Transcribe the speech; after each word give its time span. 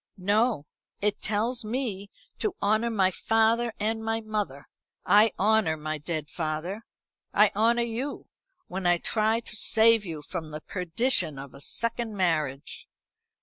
"No. 0.17 0.65
It 0.99 1.21
tells 1.21 1.63
me 1.63 2.09
to 2.39 2.55
honour 2.59 2.89
my 2.89 3.11
father 3.11 3.71
and 3.79 4.03
my 4.03 4.19
mother. 4.19 4.67
I 5.05 5.31
honour 5.37 5.77
my 5.77 5.99
dead 5.99 6.27
father, 6.27 6.87
I 7.35 7.51
honour 7.55 7.83
you, 7.83 8.25
when 8.65 8.87
I 8.87 8.97
try 8.97 9.41
to 9.41 9.55
save 9.55 10.03
you 10.03 10.23
from 10.23 10.49
the 10.49 10.61
perdition 10.61 11.37
of 11.37 11.53
a 11.53 11.61
second 11.61 12.17
marriage." 12.17 12.87